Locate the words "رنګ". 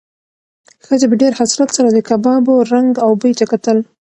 2.73-2.91